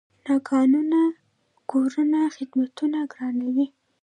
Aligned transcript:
ناقانونه 0.25 1.01
کورونه 1.71 2.19
خدمتونه 2.35 2.99
ګرانوي. 3.11 3.67